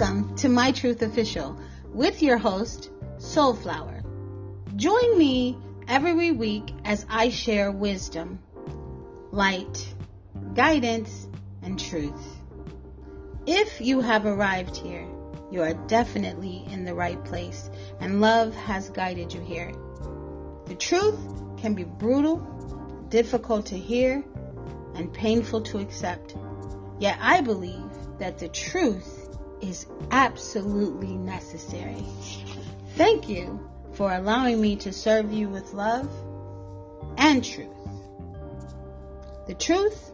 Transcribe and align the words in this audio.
Welcome 0.00 0.34
to 0.36 0.48
My 0.48 0.72
Truth 0.72 1.02
Official 1.02 1.60
with 1.92 2.22
your 2.22 2.38
host, 2.38 2.90
Soulflower. 3.18 4.02
Join 4.74 5.18
me 5.18 5.58
every 5.88 6.30
week 6.30 6.72
as 6.86 7.04
I 7.10 7.28
share 7.28 7.70
wisdom, 7.70 8.38
light, 9.30 9.94
guidance, 10.54 11.28
and 11.60 11.78
truth. 11.78 12.38
If 13.44 13.82
you 13.82 14.00
have 14.00 14.24
arrived 14.24 14.74
here, 14.74 15.06
you 15.50 15.60
are 15.60 15.74
definitely 15.74 16.64
in 16.70 16.86
the 16.86 16.94
right 16.94 17.22
place, 17.22 17.68
and 18.00 18.22
love 18.22 18.54
has 18.54 18.88
guided 18.88 19.34
you 19.34 19.42
here. 19.42 19.70
The 20.64 20.76
truth 20.76 21.20
can 21.58 21.74
be 21.74 21.84
brutal, 21.84 22.38
difficult 23.10 23.66
to 23.66 23.76
hear, 23.76 24.24
and 24.94 25.12
painful 25.12 25.60
to 25.64 25.78
accept. 25.78 26.36
Yet 26.98 27.18
I 27.20 27.42
believe 27.42 27.90
that 28.18 28.38
the 28.38 28.48
truth 28.48 29.19
is 29.60 29.86
absolutely 30.10 31.16
necessary. 31.16 32.04
Thank 32.96 33.28
you 33.28 33.68
for 33.92 34.12
allowing 34.12 34.60
me 34.60 34.76
to 34.76 34.92
serve 34.92 35.32
you 35.32 35.48
with 35.48 35.72
love 35.72 36.10
and 37.16 37.44
truth. 37.44 37.68
The 39.46 39.54
truth 39.54 40.12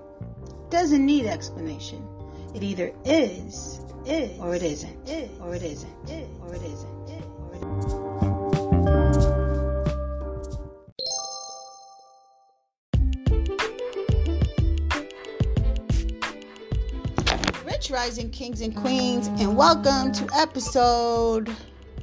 doesn't 0.70 1.04
need 1.04 1.26
explanation. 1.26 2.06
It 2.54 2.62
either 2.62 2.92
is, 3.04 3.80
is 4.06 4.38
or 4.40 4.54
it 4.54 4.62
isn't, 4.62 5.08
is, 5.08 5.30
or 5.40 5.54
it 5.54 5.62
isn't, 5.62 6.10
is, 6.10 6.28
or 6.40 6.54
it 6.54 6.62
isn't, 6.62 6.95
Rich 17.66 17.90
Rising 17.90 18.30
Kings 18.30 18.60
and 18.60 18.76
Queens, 18.76 19.26
and 19.26 19.56
welcome 19.56 20.12
to 20.12 20.28
episode 20.36 21.52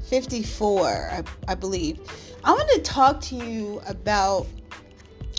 54, 0.10 1.10
I, 1.10 1.24
I 1.48 1.56
believe. 1.56 2.02
I 2.44 2.52
want 2.52 2.70
to 2.72 2.82
talk 2.82 3.22
to 3.22 3.36
you 3.38 3.82
about 3.88 4.46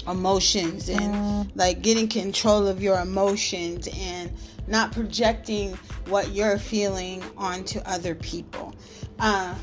emotions 0.09 0.89
and 0.89 1.55
like 1.55 1.83
getting 1.83 2.09
control 2.09 2.67
of 2.67 2.83
your 2.83 2.99
emotions 3.01 3.87
and 3.99 4.33
not 4.67 4.93
projecting 4.93 5.75
what 6.07 6.31
you're 6.31 6.57
feeling 6.57 7.23
onto 7.37 7.81
other 7.81 8.15
people. 8.15 8.75
Uh, 9.19 9.55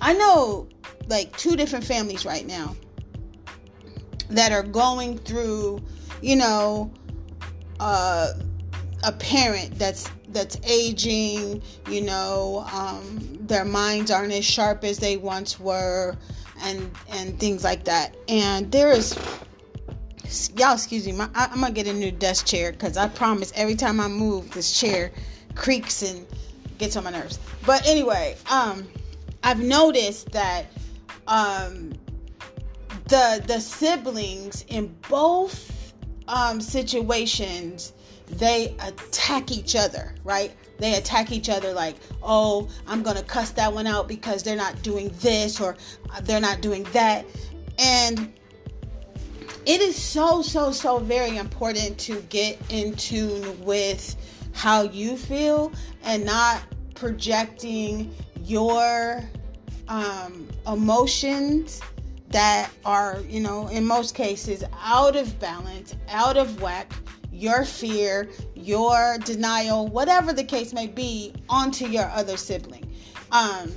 I 0.00 0.14
know 0.14 0.70
like 1.08 1.36
two 1.36 1.54
different 1.54 1.84
families 1.84 2.24
right 2.24 2.46
now 2.46 2.74
that 4.30 4.52
are 4.52 4.62
going 4.62 5.18
through, 5.18 5.82
you 6.22 6.36
know, 6.36 6.90
uh, 7.78 8.32
a 9.02 9.12
parent 9.12 9.78
that's 9.78 10.08
that's 10.28 10.56
aging, 10.64 11.62
you 11.88 12.00
know, 12.00 12.64
um, 12.72 13.18
their 13.40 13.64
minds 13.64 14.10
aren't 14.10 14.32
as 14.32 14.44
sharp 14.44 14.84
as 14.84 14.98
they 14.98 15.16
once 15.16 15.58
were, 15.60 16.16
and 16.62 16.90
and 17.10 17.38
things 17.38 17.64
like 17.64 17.84
that. 17.84 18.16
And 18.28 18.70
there 18.70 18.90
is, 18.92 19.18
y'all, 20.56 20.74
excuse 20.74 21.06
me, 21.06 21.12
my, 21.12 21.28
I, 21.34 21.46
I'm 21.46 21.60
gonna 21.60 21.72
get 21.72 21.86
a 21.86 21.92
new 21.92 22.12
desk 22.12 22.46
chair 22.46 22.72
because 22.72 22.96
I 22.96 23.08
promise 23.08 23.52
every 23.54 23.74
time 23.74 24.00
I 24.00 24.08
move, 24.08 24.50
this 24.52 24.78
chair 24.78 25.12
creaks 25.54 26.02
and 26.02 26.26
gets 26.78 26.96
on 26.96 27.04
my 27.04 27.10
nerves. 27.10 27.38
But 27.66 27.86
anyway, 27.86 28.36
um, 28.50 28.88
I've 29.42 29.60
noticed 29.60 30.32
that 30.32 30.66
um, 31.26 31.92
the 33.08 33.42
the 33.46 33.60
siblings 33.60 34.64
in 34.68 34.94
both 35.08 35.92
um, 36.28 36.60
situations 36.60 37.92
they 38.26 38.74
attack 38.80 39.50
each 39.50 39.76
other, 39.76 40.14
right? 40.24 40.52
They 40.78 40.94
attack 40.94 41.32
each 41.32 41.48
other 41.48 41.72
like, 41.72 41.96
oh, 42.22 42.68
I'm 42.86 43.02
going 43.02 43.16
to 43.16 43.22
cuss 43.22 43.50
that 43.52 43.72
one 43.72 43.86
out 43.86 44.08
because 44.08 44.42
they're 44.42 44.56
not 44.56 44.82
doing 44.82 45.14
this 45.20 45.60
or 45.60 45.76
they're 46.22 46.40
not 46.40 46.60
doing 46.60 46.84
that. 46.92 47.24
And 47.78 48.32
it 49.64 49.80
is 49.80 49.96
so, 49.96 50.42
so, 50.42 50.72
so 50.72 50.98
very 50.98 51.36
important 51.36 51.98
to 51.98 52.20
get 52.22 52.58
in 52.68 52.94
tune 52.94 53.64
with 53.64 54.16
how 54.52 54.82
you 54.82 55.16
feel 55.16 55.72
and 56.02 56.24
not 56.24 56.62
projecting 56.94 58.12
your 58.44 59.22
um, 59.88 60.48
emotions 60.66 61.80
that 62.30 62.70
are, 62.84 63.20
you 63.28 63.40
know, 63.40 63.68
in 63.68 63.86
most 63.86 64.14
cases 64.14 64.64
out 64.82 65.16
of 65.16 65.38
balance, 65.38 65.94
out 66.08 66.36
of 66.36 66.60
whack 66.60 66.92
your 67.32 67.64
fear, 67.64 68.28
your 68.54 69.18
denial, 69.24 69.88
whatever 69.88 70.32
the 70.32 70.44
case 70.44 70.72
may 70.72 70.86
be, 70.86 71.32
onto 71.48 71.86
your 71.86 72.04
other 72.10 72.36
sibling. 72.36 72.90
Um, 73.30 73.72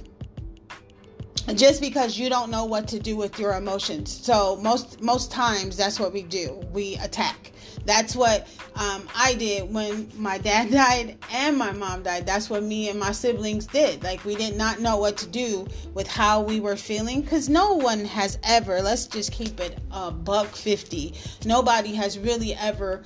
just 1.54 1.80
because 1.80 2.18
you 2.18 2.28
don't 2.30 2.50
know 2.50 2.66
what 2.66 2.88
to 2.88 3.00
do 3.00 3.16
with 3.16 3.40
your 3.40 3.54
emotions. 3.54 4.12
So 4.12 4.56
most 4.58 5.02
most 5.02 5.32
times 5.32 5.78
that's 5.78 6.00
what 6.00 6.12
we 6.12 6.24
do. 6.24 6.62
We 6.74 6.96
attack. 6.98 7.52
That's 7.86 8.16
what 8.16 8.48
um, 8.76 9.08
I 9.16 9.36
did 9.36 9.72
when 9.72 10.10
my 10.16 10.40
dad 10.40 10.72
died 10.72 11.18
and 11.32 11.56
my 11.56 11.72
mom 11.72 12.02
died. 12.02 12.26
That's 12.26 12.50
what 12.50 12.64
me 12.64 12.90
and 12.90 13.00
my 13.00 13.12
siblings 13.12 13.68
did. 13.68 14.04
Like 14.04 14.26
we 14.26 14.36
did 14.36 14.58
not 14.58 14.80
know 14.80 14.98
what 14.98 15.18
to 15.18 15.28
do 15.28 15.68
with 15.94 16.08
how 16.08 16.42
we 16.42 16.60
were 16.60 16.76
feeling 16.76 17.22
because 17.22 17.48
no 17.48 17.74
one 17.74 18.06
has 18.06 18.40
ever. 18.44 18.82
Let's 18.82 19.06
just 19.06 19.32
keep 19.32 19.60
it 19.60 19.78
a 19.92 20.10
buck 20.10 20.48
fifty. 20.48 21.14
Nobody 21.46 21.94
has 21.94 22.18
really 22.18 22.56
ever 22.56 23.04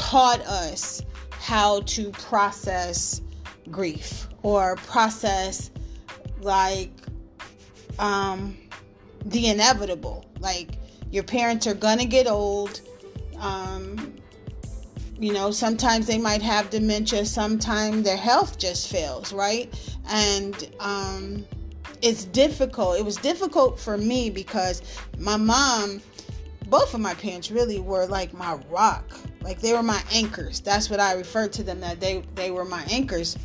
taught 0.00 0.40
us 0.46 1.02
how 1.32 1.80
to 1.82 2.10
process 2.12 3.20
grief 3.70 4.26
or 4.42 4.76
process 4.76 5.70
like 6.40 6.90
um 7.98 8.56
the 9.26 9.48
inevitable. 9.48 10.24
Like 10.40 10.70
your 11.10 11.22
parents 11.22 11.66
are 11.66 11.74
gonna 11.74 12.06
get 12.06 12.26
old. 12.26 12.80
Um 13.38 14.14
you 15.18 15.34
know 15.34 15.50
sometimes 15.50 16.06
they 16.06 16.18
might 16.18 16.40
have 16.40 16.70
dementia. 16.70 17.26
Sometimes 17.26 18.02
their 18.02 18.16
health 18.16 18.58
just 18.58 18.90
fails 18.90 19.34
right? 19.34 19.68
And 20.08 20.74
um 20.80 21.44
it's 22.00 22.24
difficult. 22.24 22.98
It 22.98 23.04
was 23.04 23.16
difficult 23.16 23.78
for 23.78 23.98
me 23.98 24.30
because 24.30 24.80
my 25.18 25.36
mom 25.36 26.00
both 26.70 26.94
of 26.94 27.00
my 27.00 27.14
parents 27.14 27.50
really 27.50 27.80
were 27.80 28.06
like 28.06 28.32
my 28.32 28.54
rock 28.70 29.04
like 29.42 29.60
they 29.60 29.72
were 29.72 29.82
my 29.82 30.02
anchors 30.12 30.60
that's 30.60 30.88
what 30.88 31.00
i 31.00 31.14
referred 31.14 31.52
to 31.52 31.62
them 31.62 31.80
that 31.80 32.00
they 32.00 32.22
they 32.34 32.50
were 32.50 32.64
my 32.64 32.82
anchors 32.90 33.36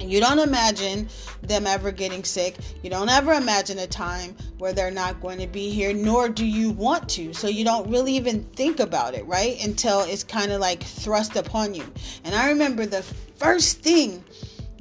and 0.00 0.10
you 0.10 0.20
don't 0.20 0.38
imagine 0.38 1.08
them 1.42 1.66
ever 1.66 1.90
getting 1.90 2.22
sick. 2.22 2.56
You 2.82 2.90
don't 2.90 3.08
ever 3.08 3.32
imagine 3.32 3.78
a 3.78 3.86
time 3.86 4.36
where 4.58 4.72
they're 4.72 4.90
not 4.90 5.20
going 5.20 5.38
to 5.40 5.46
be 5.46 5.70
here, 5.70 5.92
nor 5.92 6.28
do 6.28 6.46
you 6.46 6.70
want 6.70 7.08
to. 7.10 7.32
So 7.34 7.48
you 7.48 7.64
don't 7.64 7.90
really 7.90 8.14
even 8.14 8.44
think 8.44 8.80
about 8.80 9.14
it, 9.14 9.26
right? 9.26 9.62
Until 9.64 10.00
it's 10.00 10.22
kind 10.22 10.52
of 10.52 10.60
like 10.60 10.82
thrust 10.82 11.36
upon 11.36 11.74
you. 11.74 11.84
And 12.24 12.34
I 12.34 12.48
remember 12.48 12.86
the 12.86 13.02
first 13.02 13.80
thing 13.80 14.24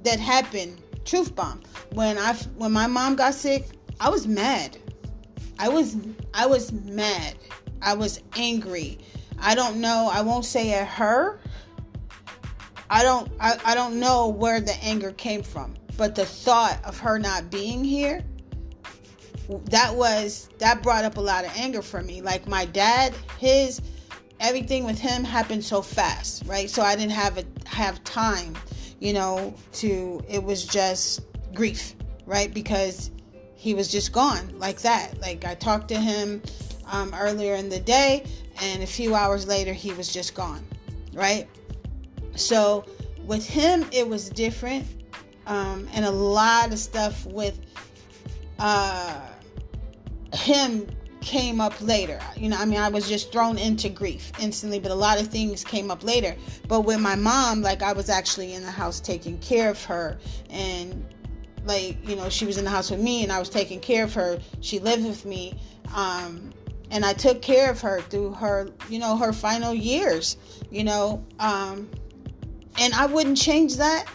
that 0.03 0.19
happened, 0.19 0.81
truth 1.05 1.35
bomb, 1.35 1.61
when 1.93 2.17
I 2.17 2.33
when 2.57 2.71
my 2.71 2.87
mom 2.87 3.15
got 3.15 3.33
sick, 3.33 3.69
I 3.99 4.09
was 4.09 4.27
mad. 4.27 4.77
I 5.59 5.69
was 5.69 5.97
I 6.33 6.45
was 6.45 6.71
mad. 6.71 7.35
I 7.81 7.93
was 7.93 8.21
angry. 8.35 8.99
I 9.39 9.55
don't 9.55 9.81
know. 9.81 10.09
I 10.11 10.21
won't 10.21 10.45
say 10.45 10.73
at 10.73 10.87
her. 10.87 11.39
I 12.89 13.03
don't 13.03 13.31
I, 13.39 13.59
I 13.65 13.75
don't 13.75 13.99
know 13.99 14.27
where 14.27 14.61
the 14.61 14.75
anger 14.83 15.11
came 15.11 15.43
from. 15.43 15.75
But 15.97 16.15
the 16.15 16.25
thought 16.25 16.79
of 16.85 16.99
her 16.99 17.17
not 17.17 17.49
being 17.49 17.83
here, 17.83 18.23
that 19.65 19.95
was 19.95 20.49
that 20.59 20.83
brought 20.83 21.05
up 21.05 21.17
a 21.17 21.21
lot 21.21 21.43
of 21.43 21.51
anger 21.57 21.81
for 21.81 22.01
me. 22.01 22.21
Like 22.21 22.47
my 22.47 22.65
dad, 22.65 23.13
his 23.39 23.81
everything 24.39 24.83
with 24.83 24.99
him 24.99 25.23
happened 25.23 25.63
so 25.63 25.81
fast, 25.81 26.43
right? 26.45 26.69
So 26.69 26.83
I 26.83 26.95
didn't 26.95 27.13
have 27.13 27.37
a 27.37 27.43
have 27.67 28.03
time, 28.03 28.55
you 28.99 29.13
know, 29.13 29.55
to 29.73 30.21
it 30.29 30.43
was 30.43 30.65
just 30.65 31.21
grief, 31.53 31.95
right? 32.25 32.53
Because 32.53 33.09
he 33.57 33.73
was 33.73 33.91
just 33.91 34.13
gone 34.13 34.57
like 34.57 34.79
that. 34.81 35.19
Like 35.19 35.43
I 35.43 35.55
talked 35.55 35.89
to 35.89 35.99
him 35.99 36.41
um, 36.89 37.13
earlier 37.17 37.55
in 37.55 37.67
the 37.67 37.79
day, 37.79 38.23
and 38.61 38.83
a 38.83 38.87
few 38.87 39.15
hours 39.15 39.47
later, 39.47 39.73
he 39.73 39.91
was 39.93 40.13
just 40.13 40.35
gone, 40.35 40.65
right? 41.13 41.47
So 42.35 42.85
with 43.25 43.45
him, 43.45 43.85
it 43.91 44.07
was 44.07 44.29
different, 44.29 44.85
um, 45.47 45.87
and 45.93 46.05
a 46.05 46.11
lot 46.11 46.71
of 46.71 46.79
stuff 46.79 47.25
with 47.25 47.59
uh, 48.59 49.21
him 50.33 50.87
came 51.19 51.59
up 51.59 51.73
later. 51.81 52.19
You 52.37 52.49
know, 52.49 52.57
I 52.57 52.65
mean, 52.65 52.79
I 52.79 52.89
was 52.89 53.09
just 53.09 53.31
thrown 53.31 53.57
into 53.57 53.89
grief 53.89 54.31
instantly, 54.39 54.79
but 54.79 54.91
a 54.91 54.95
lot 54.95 55.19
of 55.19 55.27
things 55.27 55.63
came 55.63 55.91
up 55.91 56.03
later. 56.03 56.35
But 56.67 56.81
with 56.81 56.99
my 57.01 57.15
mom, 57.15 57.61
like, 57.61 57.81
I 57.81 57.91
was 57.91 58.09
actually 58.09 58.53
in 58.53 58.63
the 58.63 58.71
house 58.71 58.99
taking 58.99 59.37
care 59.39 59.69
of 59.69 59.83
her, 59.85 60.19
and 60.49 61.05
like, 61.67 61.97
you 62.07 62.15
know, 62.15 62.29
she 62.29 62.45
was 62.45 62.57
in 62.57 62.63
the 62.63 62.69
house 62.69 62.89
with 62.89 62.99
me, 62.99 63.23
and 63.23 63.31
I 63.31 63.39
was 63.39 63.49
taking 63.49 63.79
care 63.79 64.03
of 64.03 64.13
her. 64.13 64.39
She 64.61 64.79
lived 64.79 65.05
with 65.05 65.25
me. 65.25 65.59
Um, 65.95 66.51
and 66.91 67.05
I 67.05 67.13
took 67.13 67.41
care 67.41 67.69
of 67.69 67.81
her 67.81 68.01
through 68.01 68.33
her, 68.33 68.69
you 68.89 68.99
know, 68.99 69.17
her 69.17 69.33
final 69.33 69.73
years, 69.73 70.37
you 70.71 70.83
know, 70.83 71.25
um, 71.39 71.89
and 72.79 72.93
I 72.93 73.07
wouldn't 73.07 73.37
change 73.37 73.75
that 73.77 74.05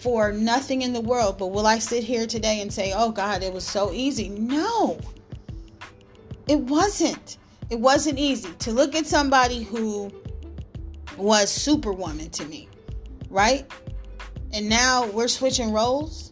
for 0.00 0.32
nothing 0.32 0.82
in 0.82 0.92
the 0.92 1.00
world. 1.00 1.38
But 1.38 1.48
will 1.48 1.66
I 1.66 1.78
sit 1.78 2.04
here 2.04 2.26
today 2.26 2.60
and 2.60 2.72
say, 2.72 2.92
oh 2.94 3.10
God, 3.10 3.42
it 3.42 3.52
was 3.52 3.64
so 3.64 3.92
easy? 3.92 4.28
No, 4.28 4.98
it 6.46 6.58
wasn't. 6.58 7.38
It 7.70 7.80
wasn't 7.80 8.18
easy 8.18 8.52
to 8.52 8.72
look 8.72 8.94
at 8.94 9.06
somebody 9.06 9.62
who 9.62 10.12
was 11.16 11.50
superwoman 11.50 12.28
to 12.30 12.44
me, 12.44 12.68
right? 13.30 13.70
And 14.52 14.68
now 14.68 15.06
we're 15.06 15.28
switching 15.28 15.72
roles. 15.72 16.30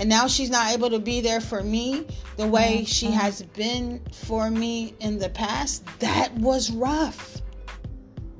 And 0.00 0.08
now 0.08 0.28
she's 0.28 0.48
not 0.48 0.72
able 0.72 0.88
to 0.88 0.98
be 0.98 1.20
there 1.20 1.42
for 1.42 1.62
me 1.62 2.06
the 2.38 2.46
way 2.46 2.84
she 2.86 3.08
mm-hmm. 3.08 3.16
has 3.16 3.42
been 3.42 4.00
for 4.24 4.50
me 4.50 4.94
in 4.98 5.18
the 5.18 5.28
past. 5.28 5.84
That 5.98 6.32
was 6.36 6.70
rough. 6.70 7.42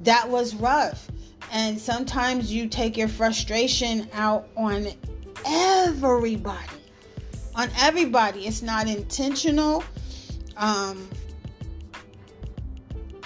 That 0.02 0.30
was 0.30 0.54
rough. 0.54 1.10
And 1.52 1.78
sometimes 1.78 2.50
you 2.50 2.66
take 2.66 2.96
your 2.96 3.08
frustration 3.08 4.08
out 4.14 4.48
on 4.56 4.88
everybody. 5.44 6.78
On 7.54 7.68
everybody. 7.78 8.46
It's 8.46 8.62
not 8.62 8.88
intentional. 8.88 9.84
Um, 10.56 11.06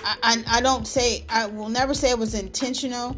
I, 0.05 0.17
I, 0.25 0.45
I 0.59 0.61
don't 0.61 0.89
say, 0.89 1.25
I 1.29 1.47
will 1.47 1.69
never 1.69 1.95
say 1.95 2.11
it 2.11 2.19
was 2.19 2.35
intentional 2.35 3.17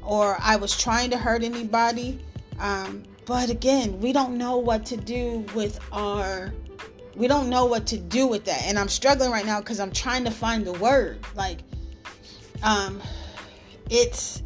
or 0.00 0.38
I 0.40 0.56
was 0.56 0.74
trying 0.74 1.10
to 1.10 1.18
hurt 1.18 1.42
anybody. 1.42 2.18
Um, 2.58 3.02
but 3.26 3.50
again, 3.50 4.00
we 4.00 4.12
don't 4.12 4.36
know 4.36 4.58
what 4.58 4.84
to 4.86 4.96
do 4.96 5.44
with 5.54 5.80
our 5.92 6.52
we 7.16 7.28
don't 7.28 7.48
know 7.48 7.64
what 7.64 7.86
to 7.86 7.96
do 7.96 8.26
with 8.26 8.44
that. 8.46 8.64
And 8.64 8.76
I'm 8.76 8.88
struggling 8.88 9.30
right 9.30 9.46
now 9.46 9.60
cuz 9.60 9.78
I'm 9.78 9.92
trying 9.92 10.24
to 10.24 10.30
find 10.30 10.66
the 10.66 10.72
word. 10.72 11.24
Like 11.34 11.58
um 12.62 13.00
it's 13.90 14.42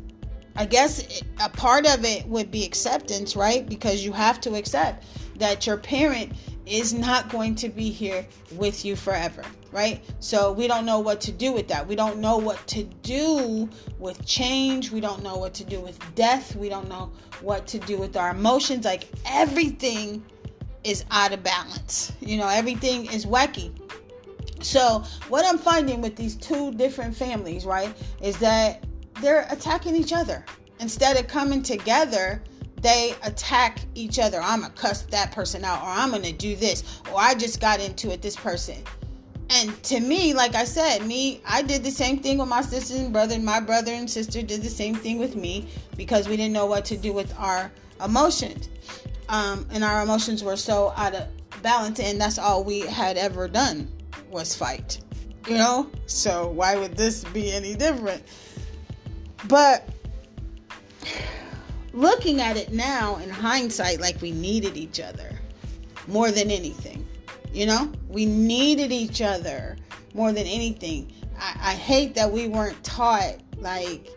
I 0.56 0.66
guess 0.66 1.22
a 1.40 1.48
part 1.48 1.86
of 1.86 2.04
it 2.04 2.26
would 2.26 2.50
be 2.50 2.64
acceptance, 2.64 3.36
right? 3.36 3.66
Because 3.68 4.04
you 4.04 4.12
have 4.12 4.40
to 4.42 4.56
accept 4.56 5.04
that 5.36 5.66
your 5.66 5.76
parent 5.76 6.32
is 6.68 6.92
not 6.92 7.28
going 7.30 7.54
to 7.56 7.68
be 7.68 7.90
here 7.90 8.26
with 8.52 8.84
you 8.84 8.96
forever, 8.96 9.42
right? 9.72 10.02
So 10.20 10.52
we 10.52 10.68
don't 10.68 10.84
know 10.84 11.00
what 11.00 11.20
to 11.22 11.32
do 11.32 11.52
with 11.52 11.68
that. 11.68 11.86
We 11.86 11.96
don't 11.96 12.18
know 12.18 12.36
what 12.36 12.64
to 12.68 12.84
do 12.84 13.68
with 13.98 14.24
change. 14.26 14.90
We 14.90 15.00
don't 15.00 15.22
know 15.22 15.36
what 15.36 15.54
to 15.54 15.64
do 15.64 15.80
with 15.80 15.98
death. 16.14 16.54
We 16.56 16.68
don't 16.68 16.88
know 16.88 17.10
what 17.40 17.66
to 17.68 17.78
do 17.78 17.98
with 17.98 18.16
our 18.16 18.30
emotions. 18.30 18.84
Like 18.84 19.08
everything 19.24 20.22
is 20.84 21.04
out 21.10 21.32
of 21.32 21.42
balance. 21.42 22.12
You 22.20 22.36
know, 22.36 22.48
everything 22.48 23.06
is 23.06 23.26
wacky. 23.26 23.72
So, 24.60 25.04
what 25.28 25.44
I'm 25.44 25.58
finding 25.58 26.00
with 26.00 26.16
these 26.16 26.34
two 26.34 26.72
different 26.72 27.14
families, 27.14 27.64
right, 27.64 27.94
is 28.20 28.38
that 28.38 28.84
they're 29.20 29.46
attacking 29.50 29.94
each 29.94 30.12
other 30.12 30.44
instead 30.80 31.16
of 31.16 31.28
coming 31.28 31.62
together 31.62 32.42
they 32.80 33.14
attack 33.22 33.80
each 33.94 34.18
other. 34.18 34.40
I'm 34.40 34.60
gonna 34.60 34.72
cuss 34.74 35.02
that 35.02 35.32
person 35.32 35.64
out, 35.64 35.82
or 35.82 35.88
I'm 35.88 36.10
gonna 36.10 36.32
do 36.32 36.56
this, 36.56 37.00
or 37.12 37.20
I 37.20 37.34
just 37.34 37.60
got 37.60 37.80
into 37.80 38.12
it, 38.12 38.22
this 38.22 38.36
person. 38.36 38.76
And 39.50 39.82
to 39.84 40.00
me, 40.00 40.34
like 40.34 40.54
I 40.54 40.64
said, 40.64 41.06
me, 41.06 41.40
I 41.46 41.62
did 41.62 41.82
the 41.82 41.90
same 41.90 42.18
thing 42.18 42.38
with 42.38 42.48
my 42.48 42.60
sister 42.60 42.96
and 42.96 43.12
brother, 43.12 43.38
my 43.38 43.60
brother 43.60 43.92
and 43.92 44.08
sister 44.08 44.42
did 44.42 44.62
the 44.62 44.68
same 44.68 44.94
thing 44.94 45.18
with 45.18 45.36
me 45.36 45.68
because 45.96 46.28
we 46.28 46.36
didn't 46.36 46.52
know 46.52 46.66
what 46.66 46.84
to 46.86 46.96
do 46.96 47.12
with 47.12 47.34
our 47.38 47.70
emotions. 48.04 48.68
Um, 49.30 49.66
and 49.70 49.82
our 49.82 50.02
emotions 50.02 50.44
were 50.44 50.56
so 50.56 50.92
out 50.96 51.14
of 51.14 51.28
balance, 51.62 51.98
and 51.98 52.20
that's 52.20 52.38
all 52.38 52.62
we 52.62 52.80
had 52.80 53.16
ever 53.16 53.48
done 53.48 53.90
was 54.30 54.54
fight. 54.54 55.00
You 55.46 55.56
know? 55.56 55.90
So 56.06 56.48
why 56.48 56.76
would 56.76 56.96
this 56.96 57.24
be 57.24 57.50
any 57.50 57.74
different? 57.74 58.22
But 59.48 59.88
looking 61.92 62.40
at 62.40 62.56
it 62.56 62.72
now 62.72 63.16
in 63.16 63.30
hindsight, 63.30 64.00
like 64.00 64.20
we 64.20 64.32
needed 64.32 64.76
each 64.76 65.00
other 65.00 65.30
more 66.06 66.30
than 66.30 66.50
anything. 66.50 67.06
You 67.52 67.66
know, 67.66 67.92
we 68.08 68.26
needed 68.26 68.92
each 68.92 69.22
other 69.22 69.76
more 70.14 70.32
than 70.32 70.46
anything. 70.46 71.12
I, 71.38 71.56
I 71.60 71.74
hate 71.74 72.14
that 72.14 72.30
we 72.30 72.48
weren't 72.48 72.82
taught, 72.84 73.36
like, 73.56 74.08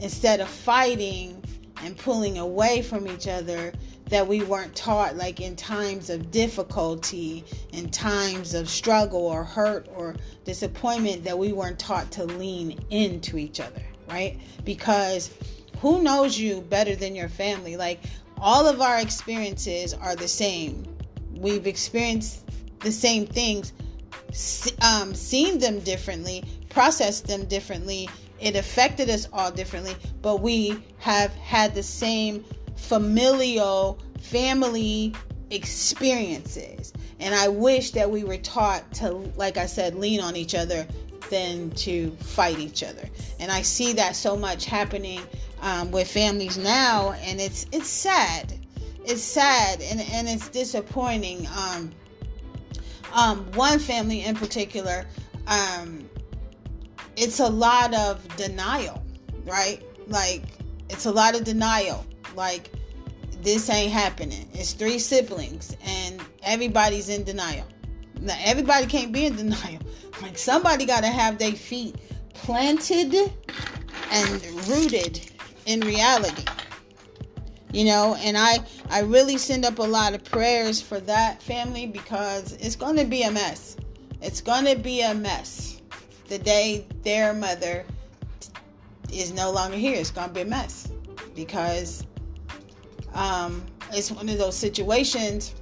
instead 0.00 0.40
of 0.40 0.48
fighting 0.48 1.42
and 1.82 1.96
pulling 1.96 2.38
away 2.38 2.82
from 2.82 3.06
each 3.06 3.28
other, 3.28 3.72
that 4.10 4.26
we 4.26 4.42
weren't 4.42 4.74
taught, 4.74 5.16
like, 5.16 5.40
in 5.40 5.56
times 5.56 6.10
of 6.10 6.30
difficulty, 6.30 7.44
in 7.72 7.88
times 7.90 8.54
of 8.54 8.68
struggle 8.68 9.26
or 9.26 9.42
hurt 9.42 9.88
or 9.94 10.14
disappointment, 10.44 11.24
that 11.24 11.38
we 11.38 11.52
weren't 11.52 11.78
taught 11.78 12.10
to 12.12 12.24
lean 12.24 12.78
into 12.90 13.36
each 13.38 13.58
other, 13.58 13.82
right? 14.08 14.38
Because 14.64 15.30
who 15.80 16.02
knows 16.02 16.38
you 16.38 16.60
better 16.62 16.96
than 16.96 17.14
your 17.14 17.28
family? 17.28 17.76
Like 17.76 18.00
all 18.38 18.66
of 18.66 18.80
our 18.80 18.98
experiences 19.00 19.94
are 19.94 20.16
the 20.16 20.28
same. 20.28 20.84
We've 21.34 21.66
experienced 21.66 22.42
the 22.80 22.92
same 22.92 23.26
things, 23.26 23.72
um, 24.82 25.14
seen 25.14 25.58
them 25.58 25.80
differently, 25.80 26.44
processed 26.68 27.26
them 27.26 27.46
differently. 27.46 28.08
It 28.40 28.56
affected 28.56 29.08
us 29.08 29.28
all 29.32 29.50
differently, 29.50 29.94
but 30.22 30.40
we 30.42 30.82
have 30.98 31.32
had 31.34 31.74
the 31.74 31.82
same 31.82 32.44
familial 32.76 33.98
family 34.20 35.14
experiences. 35.50 36.92
And 37.18 37.34
I 37.34 37.48
wish 37.48 37.92
that 37.92 38.10
we 38.10 38.24
were 38.24 38.36
taught 38.36 38.92
to, 38.94 39.10
like 39.36 39.56
I 39.56 39.66
said, 39.66 39.94
lean 39.94 40.20
on 40.20 40.36
each 40.36 40.54
other 40.54 40.86
than 41.30 41.70
to 41.70 42.10
fight 42.20 42.58
each 42.58 42.82
other. 42.82 43.08
And 43.40 43.50
I 43.50 43.62
see 43.62 43.92
that 43.94 44.16
so 44.16 44.36
much 44.36 44.66
happening 44.66 45.22
um, 45.62 45.90
with 45.90 46.10
families 46.10 46.58
now, 46.58 47.12
and 47.22 47.40
it's 47.40 47.66
it's 47.72 47.88
sad. 47.88 48.52
It's 49.04 49.22
sad 49.22 49.80
and, 49.82 50.00
and 50.00 50.28
it's 50.28 50.48
disappointing. 50.48 51.46
Um, 51.56 51.92
um, 53.12 53.50
one 53.52 53.78
family 53.78 54.24
in 54.24 54.34
particular, 54.34 55.06
um, 55.46 56.10
it's 57.16 57.38
a 57.38 57.48
lot 57.48 57.94
of 57.94 58.26
denial, 58.36 59.02
right? 59.44 59.82
Like 60.08 60.42
it's 60.90 61.06
a 61.06 61.12
lot 61.12 61.36
of 61.36 61.44
denial. 61.44 62.04
Like 62.34 62.70
this 63.42 63.70
ain't 63.70 63.92
happening. 63.92 64.48
It's 64.52 64.72
three 64.72 64.98
siblings, 64.98 65.76
and 65.84 66.20
everybody's 66.42 67.08
in 67.08 67.22
denial. 67.24 67.66
Now 68.20 68.36
everybody 68.40 68.86
can't 68.86 69.12
be 69.12 69.26
in 69.26 69.36
denial. 69.36 69.80
Like 70.20 70.36
somebody 70.36 70.84
got 70.84 71.02
to 71.02 71.08
have 71.08 71.38
their 71.38 71.52
feet 71.52 71.96
planted 72.34 73.14
and 74.10 74.44
rooted 74.68 75.30
in 75.66 75.80
reality. 75.80 76.44
You 77.72 77.84
know 77.84 78.16
and 78.20 78.38
i 78.38 78.58
i 78.88 79.00
really 79.00 79.36
send 79.36 79.64
up 79.64 79.80
a 79.80 79.82
lot 79.82 80.14
of 80.14 80.24
prayers 80.24 80.80
for 80.80 80.98
that 81.00 81.42
family 81.42 81.86
because 81.86 82.52
it's 82.54 82.76
going 82.76 82.96
to 82.96 83.04
be 83.04 83.22
a 83.22 83.30
mess. 83.30 83.76
It's 84.22 84.40
going 84.40 84.64
to 84.64 84.76
be 84.76 85.02
a 85.02 85.14
mess 85.14 85.82
the 86.28 86.38
day 86.38 86.86
their 87.02 87.34
mother 87.34 87.84
is 89.12 89.32
no 89.32 89.50
longer 89.50 89.76
here. 89.76 89.96
It's 89.96 90.10
going 90.10 90.28
to 90.28 90.34
be 90.34 90.40
a 90.40 90.46
mess 90.46 90.90
because 91.34 92.06
um 93.12 93.64
it's 93.92 94.10
one 94.10 94.28
of 94.28 94.38
those 94.38 94.56
situations 94.56 95.54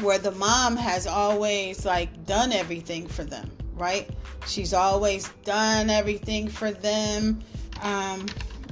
where 0.00 0.18
the 0.18 0.32
mom 0.32 0.76
has 0.76 1.06
always 1.06 1.84
like 1.84 2.26
done 2.26 2.52
everything 2.52 3.06
for 3.06 3.24
them 3.24 3.50
right? 3.80 4.10
She's 4.46 4.74
always 4.74 5.28
done 5.44 5.90
everything 5.90 6.48
for 6.48 6.70
them. 6.70 7.40
Um 7.82 8.26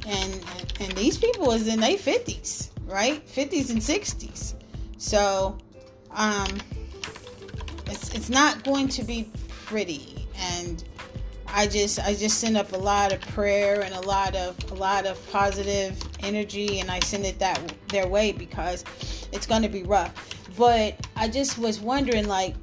and 0.08 0.44
and 0.80 0.92
these 0.92 1.18
people 1.18 1.46
was 1.46 1.68
in 1.68 1.80
their 1.80 1.96
50s 1.96 2.70
right 2.86 3.24
50s 3.26 3.70
and 3.70 3.80
60s 3.80 4.54
so 4.96 5.56
um 6.12 6.48
it's 7.86 8.14
it's 8.14 8.30
not 8.30 8.64
going 8.64 8.88
to 8.88 9.04
be 9.04 9.30
pretty 9.66 10.26
and 10.38 10.84
I 11.50 11.66
just 11.66 11.98
I 12.00 12.14
just 12.14 12.38
send 12.38 12.56
up 12.56 12.72
a 12.72 12.76
lot 12.76 13.12
of 13.12 13.20
prayer 13.20 13.80
and 13.80 13.94
a 13.94 14.00
lot 14.00 14.36
of 14.36 14.56
a 14.70 14.74
lot 14.74 15.06
of 15.06 15.30
positive 15.32 15.98
energy 16.20 16.80
and 16.80 16.90
I 16.90 17.00
send 17.00 17.24
it 17.24 17.38
that 17.38 17.60
their 17.88 18.06
way 18.06 18.32
because 18.32 18.84
it's 19.32 19.46
going 19.46 19.62
to 19.62 19.68
be 19.68 19.82
rough. 19.82 20.12
But 20.56 21.06
I 21.16 21.28
just 21.28 21.58
was 21.58 21.80
wondering 21.80 22.28
like 22.28 22.54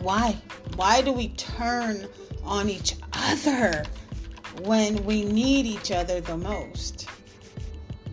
why? 0.00 0.36
Why 0.74 1.00
do 1.00 1.12
we 1.12 1.28
turn 1.28 2.06
on 2.44 2.68
each 2.68 2.96
other? 3.12 3.84
When 4.62 5.04
we 5.04 5.24
need 5.24 5.66
each 5.66 5.92
other 5.92 6.20
the 6.20 6.36
most? 6.36 7.08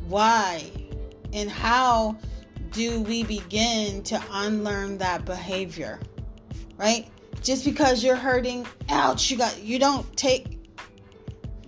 Why? 0.07 0.71
And 1.31 1.49
how 1.49 2.17
do 2.71 3.01
we 3.01 3.23
begin 3.23 4.03
to 4.03 4.21
unlearn 4.31 4.97
that 4.99 5.25
behavior? 5.25 5.99
Right? 6.77 7.07
Just 7.41 7.65
because 7.65 8.03
you're 8.03 8.15
hurting, 8.15 8.67
ouch, 8.89 9.29
you 9.29 9.37
got 9.37 9.61
you 9.61 9.79
don't 9.79 10.15
take 10.15 10.59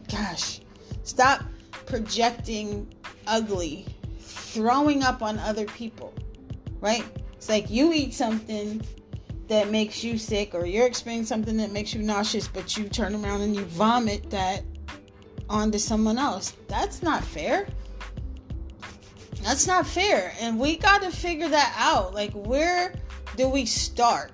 gosh. 0.09 0.61
Stop 1.03 1.43
projecting 1.85 2.93
ugly, 3.27 3.85
throwing 4.19 5.03
up 5.03 5.21
on 5.21 5.39
other 5.39 5.65
people. 5.65 6.13
Right? 6.79 7.03
It's 7.33 7.49
like 7.49 7.69
you 7.69 7.93
eat 7.93 8.13
something 8.13 8.81
that 9.47 9.69
makes 9.69 10.03
you 10.03 10.17
sick 10.17 10.53
or 10.55 10.65
you're 10.65 10.87
experiencing 10.87 11.27
something 11.27 11.57
that 11.57 11.71
makes 11.71 11.93
you 11.93 12.01
nauseous 12.01 12.47
but 12.47 12.75
you 12.77 12.89
turn 12.89 13.15
around 13.15 13.41
and 13.41 13.55
you 13.55 13.63
vomit 13.65 14.29
that 14.29 14.63
onto 15.49 15.77
someone 15.77 16.17
else 16.17 16.53
that's 16.67 17.03
not 17.03 17.23
fair 17.23 17.67
That's 19.45 19.67
not 19.67 19.85
fair. 19.85 20.33
And 20.39 20.59
we 20.59 20.75
got 20.75 21.03
to 21.03 21.11
figure 21.11 21.47
that 21.47 21.75
out. 21.77 22.15
Like, 22.15 22.33
where 22.33 22.95
do 23.35 23.47
we 23.47 23.67
start? 23.67 24.31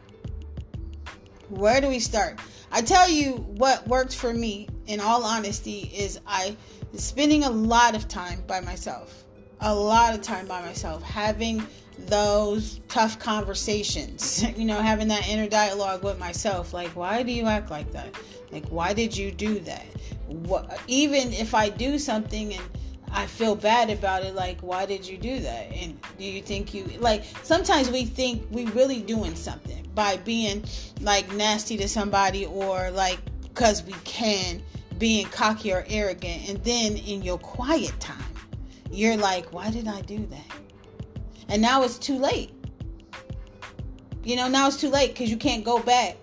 Where 1.49 1.81
do 1.81 1.89
we 1.89 1.99
start? 1.99 2.39
I 2.71 2.81
tell 2.81 3.09
you 3.09 3.33
what 3.33 3.85
worked 3.89 4.15
for 4.15 4.33
me, 4.33 4.69
in 4.87 5.01
all 5.01 5.25
honesty, 5.25 5.91
is 5.93 6.17
I 6.25 6.55
spending 6.95 7.43
a 7.43 7.49
lot 7.49 7.93
of 7.93 8.07
time 8.07 8.41
by 8.47 8.61
myself. 8.61 9.20
A 9.61 9.73
lot 9.73 10.13
of 10.13 10.21
time 10.21 10.47
by 10.47 10.61
myself, 10.61 11.03
having 11.03 11.65
those 11.97 12.79
tough 12.87 13.19
conversations, 13.19 14.43
you 14.57 14.65
know, 14.65 14.79
having 14.81 15.07
that 15.09 15.27
inner 15.29 15.47
dialogue 15.47 16.03
with 16.03 16.19
myself. 16.19 16.73
Like, 16.73 16.89
why 16.89 17.23
do 17.23 17.31
you 17.31 17.45
act 17.45 17.69
like 17.69 17.91
that? 17.91 18.15
Like, 18.51 18.65
why 18.67 18.93
did 18.93 19.15
you 19.15 19.31
do 19.31 19.59
that? 19.59 19.85
What, 20.27 20.79
even 20.87 21.31
if 21.33 21.53
I 21.53 21.69
do 21.69 21.99
something 21.99 22.53
and 22.53 22.63
I 23.13 23.25
feel 23.25 23.55
bad 23.55 23.89
about 23.89 24.23
it. 24.23 24.35
Like, 24.35 24.61
why 24.61 24.85
did 24.85 25.05
you 25.05 25.17
do 25.17 25.39
that? 25.41 25.71
And 25.73 25.99
do 26.17 26.23
you 26.23 26.41
think 26.41 26.73
you 26.73 26.85
like? 26.99 27.23
Sometimes 27.43 27.89
we 27.89 28.05
think 28.05 28.47
we 28.51 28.65
really 28.67 29.01
doing 29.01 29.35
something 29.35 29.87
by 29.93 30.17
being 30.17 30.63
like 31.01 31.31
nasty 31.33 31.77
to 31.77 31.87
somebody 31.89 32.45
or 32.45 32.89
like 32.91 33.19
because 33.41 33.83
we 33.83 33.93
can 34.05 34.61
being 34.97 35.25
cocky 35.27 35.73
or 35.73 35.83
arrogant, 35.89 36.47
and 36.47 36.63
then 36.63 36.95
in 36.95 37.23
your 37.23 37.39
quiet 37.39 37.99
time, 37.99 38.20
you're 38.91 39.17
like, 39.17 39.51
why 39.53 39.69
did 39.71 39.87
I 39.87 40.01
do 40.01 40.25
that? 40.27 40.57
And 41.47 41.61
now 41.61 41.83
it's 41.83 41.97
too 41.97 42.17
late. 42.17 42.51
You 44.23 44.35
know, 44.35 44.47
now 44.47 44.67
it's 44.67 44.79
too 44.79 44.89
late 44.89 45.13
because 45.13 45.29
you 45.29 45.37
can't 45.37 45.63
go 45.63 45.79
back. 45.79 46.17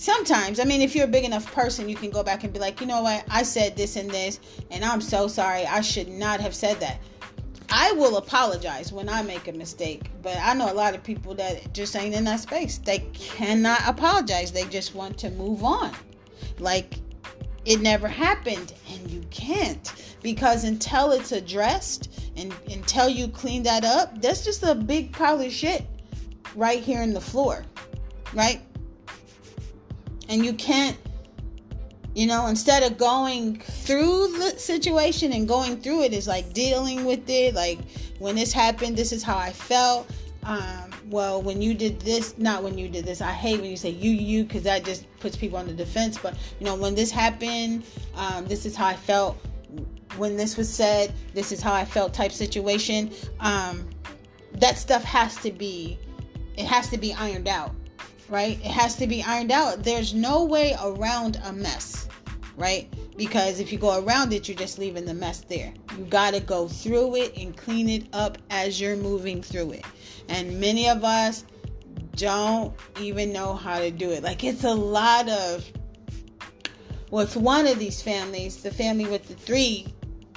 Sometimes 0.00 0.60
i 0.60 0.64
mean 0.64 0.80
if 0.80 0.94
you're 0.94 1.06
a 1.06 1.08
big 1.08 1.24
enough 1.24 1.52
person 1.52 1.88
you 1.88 1.96
can 1.96 2.10
go 2.10 2.22
back 2.22 2.44
and 2.44 2.52
be 2.52 2.60
like 2.60 2.80
you 2.80 2.86
know 2.86 3.02
what? 3.02 3.24
I 3.28 3.42
said 3.42 3.76
this 3.76 3.96
and 3.96 4.08
this 4.08 4.38
and 4.70 4.84
i'm 4.84 5.00
so 5.00 5.26
sorry. 5.26 5.66
I 5.66 5.80
should 5.80 6.08
not 6.08 6.40
have 6.40 6.54
said 6.54 6.78
that. 6.78 7.00
I 7.68 7.90
will 7.92 8.16
apologize 8.16 8.92
when 8.92 9.08
i 9.08 9.22
make 9.22 9.48
a 9.48 9.52
mistake 9.52 10.08
but 10.22 10.36
i 10.40 10.54
know 10.54 10.72
a 10.72 10.74
lot 10.74 10.94
of 10.94 11.02
people 11.02 11.34
that 11.34 11.74
just 11.74 11.96
ain't 11.96 12.14
in 12.14 12.22
that 12.24 12.38
space. 12.38 12.78
They 12.78 13.00
cannot 13.12 13.80
apologize. 13.88 14.52
They 14.52 14.66
just 14.66 14.94
want 14.94 15.18
to 15.18 15.30
move 15.30 15.64
on. 15.64 15.92
Like 16.60 17.00
it 17.64 17.80
never 17.80 18.06
happened 18.06 18.74
and 18.92 19.10
you 19.10 19.22
can't 19.30 20.07
because 20.22 20.64
until 20.64 21.12
it's 21.12 21.32
addressed 21.32 22.32
and 22.36 22.54
until 22.70 23.08
you 23.08 23.28
clean 23.28 23.62
that 23.62 23.84
up 23.84 24.20
that's 24.20 24.44
just 24.44 24.62
a 24.62 24.74
big 24.74 25.12
pile 25.12 25.40
of 25.40 25.52
shit 25.52 25.86
right 26.54 26.80
here 26.80 27.02
in 27.02 27.12
the 27.12 27.20
floor 27.20 27.64
right? 28.34 28.60
And 30.28 30.44
you 30.44 30.52
can't 30.54 30.96
you 32.14 32.26
know 32.26 32.46
instead 32.46 32.82
of 32.82 32.98
going 32.98 33.60
through 33.60 34.28
the 34.38 34.50
situation 34.58 35.32
and 35.32 35.46
going 35.46 35.80
through 35.80 36.02
it 36.02 36.12
is 36.12 36.26
like 36.26 36.52
dealing 36.52 37.04
with 37.04 37.28
it 37.28 37.54
like 37.54 37.78
when 38.18 38.34
this 38.34 38.50
happened 38.50 38.96
this 38.96 39.12
is 39.12 39.22
how 39.22 39.36
i 39.36 39.52
felt. 39.52 40.10
Um, 40.42 40.90
well 41.10 41.42
when 41.42 41.60
you 41.60 41.74
did 41.74 42.00
this 42.00 42.36
not 42.38 42.62
when 42.62 42.78
you 42.78 42.88
did 42.88 43.04
this 43.04 43.20
i 43.20 43.32
hate 43.32 43.60
when 43.60 43.70
you 43.70 43.76
say 43.76 43.90
you 43.90 44.10
you 44.10 44.44
because 44.44 44.62
that 44.62 44.84
just 44.84 45.06
puts 45.20 45.36
people 45.36 45.58
on 45.58 45.66
the 45.66 45.74
defense 45.74 46.16
but 46.16 46.34
you 46.58 46.64
know 46.64 46.74
when 46.74 46.94
this 46.94 47.10
happened 47.10 47.84
um, 48.16 48.46
this 48.46 48.64
is 48.64 48.74
how 48.74 48.86
i 48.86 48.94
felt 48.94 49.38
when 50.18 50.36
this 50.36 50.56
was 50.56 50.72
said 50.72 51.12
this 51.34 51.52
is 51.52 51.60
how 51.60 51.72
i 51.72 51.84
felt 51.84 52.12
type 52.12 52.32
situation 52.32 53.10
um, 53.40 53.88
that 54.54 54.76
stuff 54.76 55.04
has 55.04 55.36
to 55.36 55.50
be 55.50 55.98
it 56.56 56.66
has 56.66 56.88
to 56.88 56.98
be 56.98 57.14
ironed 57.14 57.48
out 57.48 57.74
right? 58.28 58.58
It 58.58 58.70
has 58.70 58.96
to 58.96 59.06
be 59.06 59.22
ironed 59.22 59.52
out. 59.52 59.82
There's 59.82 60.14
no 60.14 60.44
way 60.44 60.76
around 60.82 61.40
a 61.44 61.52
mess, 61.52 62.08
right? 62.56 62.92
Because 63.16 63.58
if 63.58 63.72
you 63.72 63.78
go 63.78 64.02
around 64.02 64.32
it, 64.32 64.48
you're 64.48 64.56
just 64.56 64.78
leaving 64.78 65.04
the 65.04 65.14
mess 65.14 65.40
there. 65.40 65.72
You 65.96 66.04
got 66.04 66.34
to 66.34 66.40
go 66.40 66.68
through 66.68 67.16
it 67.16 67.36
and 67.36 67.56
clean 67.56 67.88
it 67.88 68.06
up 68.12 68.38
as 68.50 68.80
you're 68.80 68.96
moving 68.96 69.42
through 69.42 69.72
it. 69.72 69.84
And 70.28 70.60
many 70.60 70.88
of 70.88 71.04
us 71.04 71.44
don't 72.12 72.74
even 73.00 73.32
know 73.32 73.54
how 73.54 73.78
to 73.78 73.90
do 73.90 74.10
it. 74.10 74.22
Like 74.22 74.44
it's 74.44 74.64
a 74.64 74.74
lot 74.74 75.28
of 75.28 75.64
with 77.10 77.36
one 77.36 77.66
of 77.66 77.78
these 77.78 78.02
families, 78.02 78.62
the 78.62 78.70
family 78.70 79.06
with 79.06 79.26
the 79.28 79.34
three 79.34 79.86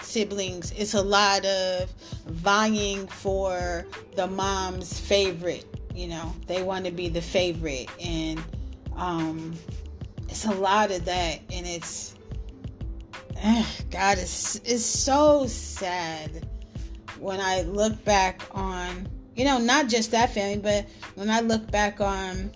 siblings, 0.02 0.72
it's 0.72 0.94
a 0.94 1.02
lot 1.02 1.46
of 1.46 1.90
vying 2.26 3.08
for 3.08 3.86
the 4.16 4.28
mom's 4.28 5.00
favorite 5.00 5.66
you 5.94 6.08
know? 6.08 6.34
They 6.48 6.64
want 6.64 6.86
to 6.86 6.92
be 6.92 7.10
the 7.10 7.22
favorite 7.22 7.90
and 8.04 8.42
um 8.96 9.54
it's 10.28 10.46
a 10.46 10.52
lot 10.52 10.92
of 10.92 11.06
that 11.06 11.40
and 11.52 11.66
it's 11.66 12.14
eh, 13.38 13.66
god 13.90 14.18
it's 14.18 14.58
it's 14.58 14.86
so 14.86 15.48
sad 15.48 16.46
when 17.18 17.40
i 17.40 17.62
look 17.62 18.04
back 18.04 18.42
on 18.52 19.08
you 19.36 19.46
know 19.46 19.58
not 19.58 19.88
just 19.88 20.12
that 20.12 20.34
family 20.34 20.58
but 20.58 20.86
when 21.16 21.30
i 21.30 21.40
look 21.40 21.72
back 21.72 22.02
on 22.02 22.52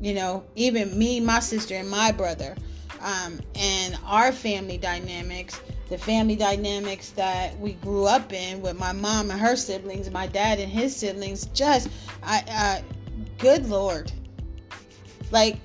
you 0.00 0.14
know 0.14 0.42
even 0.54 0.98
me 0.98 1.20
my 1.20 1.38
sister 1.38 1.74
and 1.74 1.88
my 1.88 2.10
brother 2.10 2.56
um, 3.02 3.38
and 3.54 3.98
our 4.06 4.32
family 4.32 4.78
dynamics 4.78 5.60
the 5.92 5.98
family 5.98 6.34
dynamics 6.34 7.10
that 7.10 7.58
we 7.60 7.74
grew 7.74 8.06
up 8.06 8.32
in 8.32 8.62
with 8.62 8.78
my 8.78 8.92
mom 8.92 9.30
and 9.30 9.38
her 9.38 9.54
siblings, 9.54 10.10
my 10.10 10.26
dad 10.26 10.58
and 10.58 10.72
his 10.72 10.96
siblings, 10.96 11.44
just, 11.48 11.90
I, 12.22 12.82
good 13.36 13.68
Lord. 13.68 14.10
Like, 15.30 15.58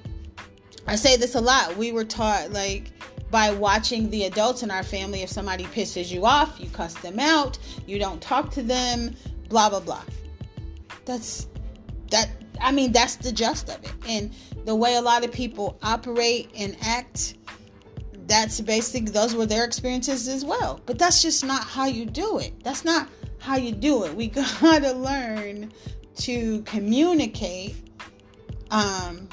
I 0.86 0.98
say 0.98 1.16
this 1.16 1.36
a 1.36 1.40
lot. 1.40 1.78
We 1.78 1.94
were 1.94 2.04
taught, 2.04 2.52
like, 2.52 2.92
by 3.32 3.52
watching 3.52 4.10
the 4.10 4.26
adults 4.26 4.64
in 4.64 4.70
our 4.70 4.84
family, 4.84 5.22
if 5.22 5.30
somebody 5.30 5.64
pisses 5.64 6.12
you 6.12 6.26
off, 6.26 6.60
you 6.60 6.70
cuss 6.72 6.94
them 6.96 7.20
out, 7.20 7.58
you 7.86 7.98
don't 7.98 8.22
talk 8.22 8.52
to 8.52 8.62
them, 8.62 9.16
blah, 9.48 9.70
blah, 9.70 9.80
blah. 9.80 10.04
That's, 11.06 11.48
that, 12.12 12.30
I 12.60 12.74
mean, 12.74 12.92
that's 12.92 13.16
the 13.16 13.32
gist 13.32 13.70
of 13.70 13.82
it. 13.82 13.94
And 14.10 14.36
the 14.66 14.76
way 14.76 14.96
a 14.96 15.02
lot 15.02 15.24
of 15.24 15.32
people 15.32 15.78
operate 15.84 16.52
and 16.58 16.76
act 16.82 17.36
that's 18.28 18.60
basically 18.62 19.12
those 19.12 19.34
were 19.34 19.46
their 19.46 19.64
experiences 19.64 20.28
as 20.28 20.44
well. 20.44 20.82
But 20.86 21.00
that's 21.00 21.22
just 21.22 21.46
not 21.46 21.64
how 21.64 21.86
you 21.86 22.06
do 22.06 22.40
it. 22.40 22.64
That's 22.64 22.84
not 22.84 23.10
how 23.40 23.56
you 23.56 23.72
do 23.72 24.04
it. 24.04 24.14
We 24.14 24.28
gotta 24.62 24.92
learn 24.94 25.72
to 26.18 26.62
communicate. 26.64 27.76
Um, 28.70 29.30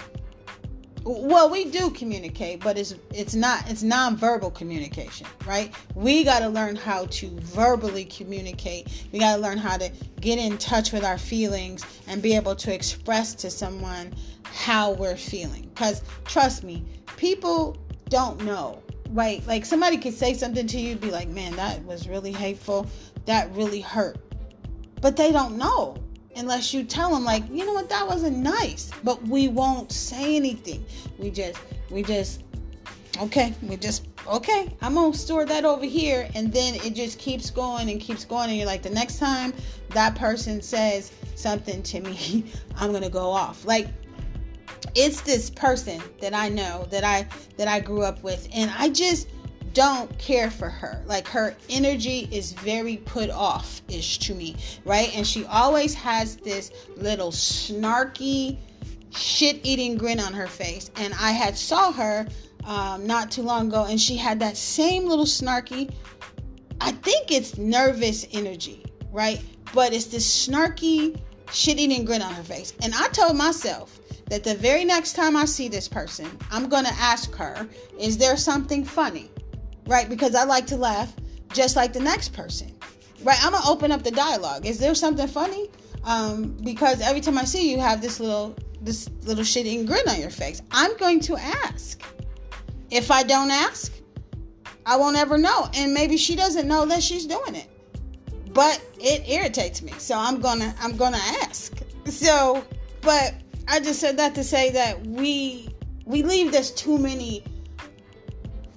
well, 1.02 1.50
we 1.50 1.66
do 1.66 1.90
communicate, 1.90 2.60
but 2.60 2.78
it's 2.78 2.94
it's 3.12 3.34
not 3.34 3.68
it's 3.68 3.82
nonverbal 3.82 4.54
communication, 4.54 5.26
right? 5.46 5.74
We 5.94 6.24
got 6.24 6.38
to 6.38 6.48
learn 6.48 6.76
how 6.76 7.06
to 7.06 7.28
verbally 7.40 8.06
communicate. 8.06 9.06
We 9.12 9.18
got 9.18 9.36
to 9.36 9.42
learn 9.42 9.58
how 9.58 9.76
to 9.76 9.90
get 10.20 10.38
in 10.38 10.56
touch 10.56 10.92
with 10.92 11.04
our 11.04 11.18
feelings 11.18 11.84
and 12.06 12.22
be 12.22 12.34
able 12.34 12.56
to 12.56 12.72
express 12.72 13.34
to 13.36 13.50
someone 13.50 14.14
how 14.44 14.92
we're 14.92 15.16
feeling. 15.16 15.70
Cuz 15.74 16.00
trust 16.24 16.64
me, 16.64 16.82
people 17.16 17.76
don't 18.08 18.42
know 18.44 18.83
right? 19.14 19.46
Like 19.46 19.64
somebody 19.64 19.96
could 19.96 20.12
say 20.12 20.34
something 20.34 20.66
to 20.66 20.78
you, 20.78 20.96
be 20.96 21.10
like, 21.10 21.28
man, 21.28 21.54
that 21.56 21.82
was 21.84 22.08
really 22.08 22.32
hateful. 22.32 22.86
That 23.24 23.50
really 23.54 23.80
hurt. 23.80 24.18
But 25.00 25.16
they 25.16 25.32
don't 25.32 25.56
know 25.56 25.96
unless 26.36 26.74
you 26.74 26.82
tell 26.82 27.14
them, 27.14 27.24
like, 27.24 27.44
you 27.48 27.64
know 27.64 27.72
what, 27.72 27.88
that 27.88 28.06
wasn't 28.06 28.36
nice. 28.36 28.90
But 29.04 29.22
we 29.22 29.48
won't 29.48 29.92
say 29.92 30.34
anything. 30.36 30.84
We 31.16 31.30
just, 31.30 31.60
we 31.90 32.02
just, 32.02 32.42
okay, 33.20 33.54
we 33.62 33.76
just, 33.76 34.08
okay, 34.26 34.74
I'm 34.82 34.94
gonna 34.94 35.14
store 35.14 35.44
that 35.46 35.64
over 35.64 35.84
here. 35.84 36.28
And 36.34 36.52
then 36.52 36.74
it 36.74 36.94
just 36.94 37.20
keeps 37.20 37.50
going 37.50 37.88
and 37.88 38.00
keeps 38.00 38.24
going. 38.24 38.48
And 38.48 38.58
you're 38.58 38.66
like, 38.66 38.82
the 38.82 38.90
next 38.90 39.18
time 39.18 39.54
that 39.90 40.16
person 40.16 40.60
says 40.60 41.12
something 41.36 41.82
to 41.84 42.00
me, 42.00 42.44
I'm 42.76 42.92
gonna 42.92 43.10
go 43.10 43.30
off. 43.30 43.64
Like, 43.64 43.88
it's 44.94 45.20
this 45.22 45.50
person 45.50 46.00
that 46.20 46.34
I 46.34 46.48
know 46.48 46.86
that 46.90 47.04
I 47.04 47.26
that 47.56 47.68
I 47.68 47.80
grew 47.80 48.02
up 48.02 48.22
with 48.22 48.48
and 48.54 48.70
I 48.76 48.88
just 48.88 49.28
don't 49.72 50.16
care 50.18 50.50
for 50.50 50.68
her. 50.68 51.02
Like 51.06 51.26
her 51.28 51.56
energy 51.68 52.28
is 52.30 52.52
very 52.52 52.98
put 52.98 53.30
off 53.30 53.82
ish 53.88 54.18
to 54.20 54.34
me, 54.34 54.56
right? 54.84 55.14
And 55.16 55.26
she 55.26 55.44
always 55.46 55.94
has 55.94 56.36
this 56.36 56.70
little 56.96 57.32
snarky 57.32 58.58
shit 59.10 59.60
eating 59.64 59.96
grin 59.96 60.20
on 60.20 60.32
her 60.32 60.46
face. 60.46 60.90
And 60.96 61.12
I 61.14 61.32
had 61.32 61.58
saw 61.58 61.90
her 61.90 62.26
um, 62.64 63.06
not 63.06 63.32
too 63.32 63.42
long 63.42 63.66
ago 63.68 63.86
and 63.88 64.00
she 64.00 64.16
had 64.16 64.38
that 64.40 64.56
same 64.56 65.06
little 65.06 65.26
snarky 65.26 65.92
I 66.80 66.92
think 66.92 67.30
it's 67.30 67.56
nervous 67.56 68.26
energy, 68.32 68.84
right? 69.10 69.40
But 69.72 69.92
it's 69.92 70.06
this 70.06 70.48
snarky 70.48 71.18
shit 71.52 71.78
eating 71.78 72.04
grin 72.04 72.22
on 72.22 72.32
her 72.34 72.42
face. 72.42 72.72
And 72.82 72.94
I 72.94 73.08
told 73.08 73.36
myself 73.36 74.00
that 74.26 74.44
the 74.44 74.54
very 74.54 74.84
next 74.84 75.14
time 75.14 75.36
I 75.36 75.44
see 75.44 75.68
this 75.68 75.88
person, 75.88 76.30
I'm 76.50 76.68
going 76.68 76.84
to 76.84 76.94
ask 76.94 77.34
her, 77.34 77.68
is 77.98 78.16
there 78.18 78.36
something 78.36 78.84
funny? 78.84 79.30
Right? 79.86 80.08
Because 80.08 80.34
I 80.34 80.44
like 80.44 80.66
to 80.68 80.76
laugh 80.76 81.12
just 81.52 81.76
like 81.76 81.92
the 81.92 82.00
next 82.00 82.32
person. 82.32 82.74
Right? 83.22 83.38
I'm 83.42 83.52
going 83.52 83.62
to 83.62 83.68
open 83.68 83.92
up 83.92 84.02
the 84.02 84.10
dialogue. 84.10 84.66
Is 84.66 84.78
there 84.78 84.94
something 84.94 85.28
funny? 85.28 85.70
Um, 86.04 86.56
because 86.62 87.00
every 87.00 87.20
time 87.20 87.38
I 87.38 87.44
see 87.44 87.70
you, 87.70 87.76
you 87.76 87.82
have 87.82 88.00
this 88.02 88.20
little 88.20 88.54
this 88.82 89.08
little 89.22 89.44
shitty 89.44 89.86
grin 89.86 90.06
on 90.08 90.20
your 90.20 90.30
face. 90.30 90.60
I'm 90.70 90.94
going 90.98 91.20
to 91.20 91.36
ask. 91.36 92.02
If 92.90 93.10
I 93.10 93.22
don't 93.22 93.50
ask, 93.50 93.92
I 94.84 94.96
won't 94.96 95.16
ever 95.16 95.38
know. 95.38 95.68
And 95.74 95.94
maybe 95.94 96.16
she 96.16 96.36
doesn't 96.36 96.68
know 96.68 96.84
that 96.86 97.02
she's 97.02 97.26
doing 97.26 97.54
it. 97.54 97.68
But 98.54 98.80
it 98.98 99.28
irritates 99.28 99.82
me. 99.82 99.92
So 99.98 100.16
I'm 100.16 100.40
gonna 100.40 100.74
I'm 100.80 100.96
gonna 100.96 101.20
ask. 101.42 101.76
So, 102.06 102.64
but 103.02 103.34
I 103.68 103.80
just 103.80 104.00
said 104.00 104.16
that 104.16 104.34
to 104.36 104.44
say 104.44 104.70
that 104.70 105.04
we 105.06 105.68
we 106.06 106.22
leave 106.22 106.52
there's 106.52 106.70
too 106.70 106.96
many 106.96 107.44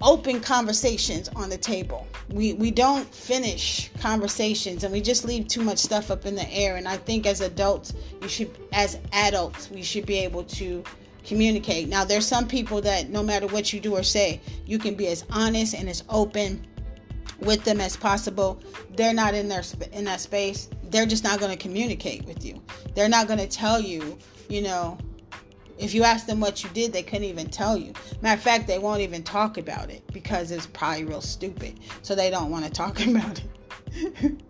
open 0.01 0.41
conversations 0.41 1.29
on 1.29 1.49
the 1.49 1.57
table. 1.57 2.07
We 2.29 2.53
we 2.53 2.71
don't 2.71 3.13
finish 3.13 3.89
conversations 3.99 4.83
and 4.83 4.91
we 4.91 4.99
just 4.99 5.23
leave 5.23 5.47
too 5.47 5.61
much 5.61 5.77
stuff 5.77 6.11
up 6.11 6.25
in 6.25 6.35
the 6.35 6.49
air 6.51 6.75
and 6.75 6.87
I 6.87 6.97
think 6.97 7.25
as 7.25 7.41
adults, 7.41 7.93
you 8.21 8.27
should 8.27 8.57
as 8.73 8.97
adults, 9.13 9.69
we 9.69 9.83
should 9.83 10.05
be 10.05 10.17
able 10.17 10.43
to 10.43 10.83
communicate. 11.23 11.87
Now 11.87 12.03
there's 12.03 12.25
some 12.25 12.47
people 12.47 12.81
that 12.81 13.09
no 13.09 13.21
matter 13.21 13.47
what 13.47 13.73
you 13.73 13.79
do 13.79 13.95
or 13.95 14.03
say, 14.03 14.41
you 14.65 14.79
can 14.79 14.95
be 14.95 15.07
as 15.07 15.23
honest 15.29 15.75
and 15.75 15.87
as 15.87 16.03
open 16.09 16.65
with 17.39 17.63
them 17.63 17.79
as 17.79 17.95
possible. 17.95 18.61
They're 18.95 19.13
not 19.13 19.33
in 19.33 19.47
their 19.47 19.63
in 19.91 20.05
that 20.05 20.21
space. 20.21 20.69
They're 20.83 21.05
just 21.05 21.23
not 21.23 21.39
going 21.39 21.51
to 21.51 21.57
communicate 21.57 22.25
with 22.25 22.45
you. 22.45 22.61
They're 22.95 23.09
not 23.09 23.27
going 23.27 23.39
to 23.39 23.47
tell 23.47 23.79
you, 23.79 24.17
you 24.49 24.61
know, 24.61 24.97
if 25.77 25.93
you 25.93 26.03
ask 26.03 26.25
them 26.25 26.39
what 26.39 26.63
you 26.63 26.69
did, 26.71 26.91
they 26.91 27.03
couldn't 27.03 27.25
even 27.25 27.49
tell 27.49 27.77
you. 27.77 27.93
Matter 28.21 28.37
of 28.37 28.41
fact, 28.41 28.67
they 28.67 28.79
won't 28.79 29.01
even 29.01 29.23
talk 29.23 29.57
about 29.57 29.89
it 29.89 30.03
because 30.11 30.51
it's 30.51 30.65
probably 30.67 31.05
real 31.05 31.21
stupid. 31.21 31.79
So 32.01 32.15
they 32.15 32.29
don't 32.29 32.49
want 32.49 32.65
to 32.65 32.71
talk 32.71 32.99
about 33.05 33.41
it. 33.93 34.41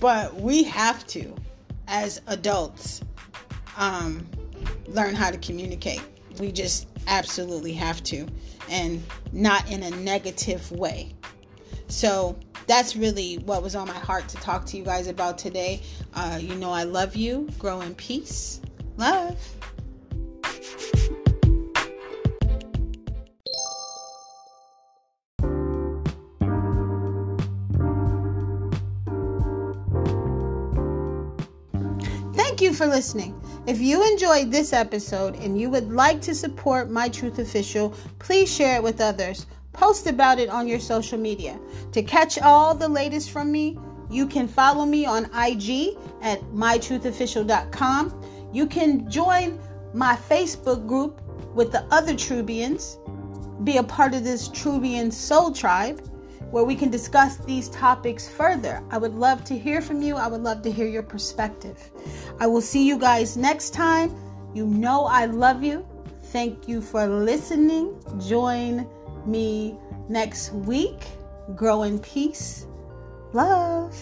but 0.00 0.34
we 0.34 0.64
have 0.64 1.06
to, 1.08 1.34
as 1.86 2.20
adults, 2.28 3.02
um, 3.76 4.26
learn 4.86 5.14
how 5.14 5.30
to 5.30 5.38
communicate. 5.38 6.02
We 6.38 6.50
just 6.50 6.88
absolutely 7.06 7.72
have 7.74 8.02
to, 8.04 8.26
and 8.70 9.02
not 9.32 9.70
in 9.70 9.82
a 9.82 9.90
negative 9.90 10.70
way. 10.72 11.14
So 11.94 12.36
that's 12.66 12.96
really 12.96 13.36
what 13.44 13.62
was 13.62 13.76
on 13.76 13.86
my 13.86 13.94
heart 13.94 14.26
to 14.30 14.36
talk 14.38 14.66
to 14.66 14.76
you 14.76 14.82
guys 14.82 15.06
about 15.06 15.38
today. 15.38 15.80
Uh, 16.12 16.40
you 16.42 16.56
know, 16.56 16.72
I 16.72 16.82
love 16.82 17.14
you. 17.14 17.48
Grow 17.56 17.82
in 17.82 17.94
peace. 17.94 18.60
Love. 18.96 19.38
Thank 32.34 32.60
you 32.60 32.72
for 32.72 32.88
listening. 32.88 33.40
If 33.68 33.80
you 33.80 34.04
enjoyed 34.10 34.50
this 34.50 34.72
episode 34.72 35.36
and 35.36 35.58
you 35.60 35.70
would 35.70 35.92
like 35.92 36.20
to 36.22 36.34
support 36.34 36.90
My 36.90 37.08
Truth 37.08 37.38
Official, 37.38 37.94
please 38.18 38.52
share 38.52 38.78
it 38.78 38.82
with 38.82 39.00
others. 39.00 39.46
Post 39.74 40.06
about 40.06 40.38
it 40.38 40.48
on 40.48 40.66
your 40.66 40.80
social 40.80 41.18
media. 41.18 41.58
To 41.92 42.02
catch 42.02 42.38
all 42.38 42.74
the 42.74 42.88
latest 42.88 43.30
from 43.30 43.52
me, 43.52 43.78
you 44.10 44.26
can 44.26 44.48
follow 44.48 44.86
me 44.86 45.04
on 45.04 45.24
IG 45.26 45.96
at 46.22 46.40
mytruthofficial.com. 46.52 48.22
You 48.52 48.66
can 48.66 49.10
join 49.10 49.60
my 49.92 50.16
Facebook 50.16 50.86
group 50.86 51.20
with 51.54 51.72
the 51.72 51.82
other 51.90 52.14
Trubians, 52.14 52.98
be 53.64 53.76
a 53.76 53.82
part 53.82 54.14
of 54.14 54.24
this 54.24 54.48
Trubian 54.48 55.12
Soul 55.12 55.52
Tribe 55.52 56.00
where 56.50 56.64
we 56.64 56.76
can 56.76 56.88
discuss 56.88 57.36
these 57.38 57.68
topics 57.70 58.28
further. 58.28 58.80
I 58.90 58.98
would 58.98 59.14
love 59.14 59.44
to 59.46 59.58
hear 59.58 59.80
from 59.80 60.00
you. 60.02 60.14
I 60.14 60.28
would 60.28 60.42
love 60.42 60.62
to 60.62 60.70
hear 60.70 60.86
your 60.86 61.02
perspective. 61.02 61.90
I 62.38 62.46
will 62.46 62.60
see 62.60 62.86
you 62.86 62.96
guys 62.96 63.36
next 63.36 63.70
time. 63.70 64.14
You 64.54 64.66
know 64.66 65.04
I 65.04 65.26
love 65.26 65.64
you. 65.64 65.84
Thank 66.26 66.68
you 66.68 66.80
for 66.80 67.06
listening. 67.06 68.00
Join 68.20 68.88
me 69.26 69.76
next 70.08 70.52
week. 70.52 71.06
Grow 71.54 71.82
in 71.82 71.98
peace. 71.98 72.66
Love. 73.32 73.96